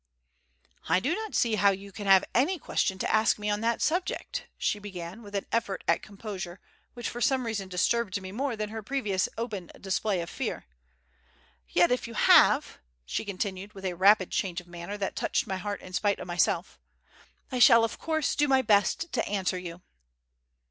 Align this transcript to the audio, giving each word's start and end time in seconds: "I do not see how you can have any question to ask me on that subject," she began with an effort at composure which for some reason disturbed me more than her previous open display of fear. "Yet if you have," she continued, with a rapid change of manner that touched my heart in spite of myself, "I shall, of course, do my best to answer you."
"I 0.89 0.99
do 0.99 1.13
not 1.13 1.35
see 1.35 1.53
how 1.57 1.69
you 1.69 1.91
can 1.91 2.07
have 2.07 2.25
any 2.33 2.57
question 2.57 2.97
to 2.97 3.13
ask 3.13 3.37
me 3.37 3.51
on 3.51 3.61
that 3.61 3.83
subject," 3.83 4.47
she 4.57 4.79
began 4.79 5.21
with 5.21 5.35
an 5.35 5.45
effort 5.51 5.83
at 5.87 6.01
composure 6.01 6.59
which 6.95 7.07
for 7.07 7.21
some 7.21 7.45
reason 7.45 7.69
disturbed 7.69 8.19
me 8.19 8.31
more 8.31 8.55
than 8.55 8.69
her 8.69 8.81
previous 8.81 9.29
open 9.37 9.69
display 9.79 10.19
of 10.21 10.29
fear. 10.31 10.65
"Yet 11.69 11.91
if 11.91 12.07
you 12.07 12.15
have," 12.15 12.79
she 13.05 13.23
continued, 13.23 13.73
with 13.73 13.85
a 13.85 13.93
rapid 13.93 14.31
change 14.31 14.59
of 14.59 14.65
manner 14.65 14.97
that 14.97 15.15
touched 15.15 15.45
my 15.45 15.57
heart 15.57 15.81
in 15.81 15.93
spite 15.93 16.17
of 16.17 16.25
myself, 16.25 16.79
"I 17.51 17.59
shall, 17.59 17.83
of 17.83 17.99
course, 17.99 18.35
do 18.35 18.47
my 18.47 18.63
best 18.63 19.13
to 19.13 19.27
answer 19.29 19.59
you." 19.59 19.81